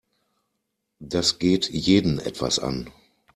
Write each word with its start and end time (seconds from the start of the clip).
Das 0.99 1.37
geht 1.37 1.69
jeden 1.69 2.17
etwas 2.17 2.57
an. 2.57 2.89